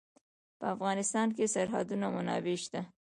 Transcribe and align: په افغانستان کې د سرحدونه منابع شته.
په 0.59 0.65
افغانستان 0.75 1.27
کې 1.35 1.43
د 1.45 1.51
سرحدونه 1.55 2.05
منابع 2.15 2.55
شته. 2.63 2.81